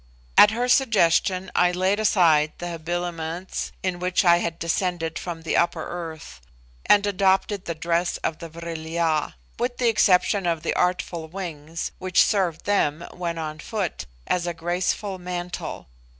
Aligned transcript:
At 0.35 0.49
her 0.49 0.67
suggestion 0.67 1.51
I 1.53 1.71
laid 1.71 1.99
aside 1.99 2.53
the 2.57 2.69
habiliments 2.71 3.71
in 3.83 3.99
which 3.99 4.25
I 4.25 4.37
had 4.37 4.57
descended 4.57 5.19
from 5.19 5.43
the 5.43 5.55
upper 5.55 5.85
earth, 5.87 6.41
and 6.87 7.05
adopted 7.05 7.65
the 7.65 7.75
dress 7.75 8.17
of 8.23 8.39
the 8.39 8.49
Vril 8.49 8.87
ya, 8.87 9.33
with 9.59 9.77
the 9.77 9.89
exception 9.89 10.47
of 10.47 10.63
the 10.63 10.73
artful 10.73 11.27
wings 11.27 11.91
which 11.99 12.23
served 12.23 12.65
them, 12.65 13.05
when 13.11 13.37
on 13.37 13.59
foot, 13.59 14.07
as 14.25 14.47
a 14.47 14.55
graceful 14.55 15.19
mantle. 15.19 15.85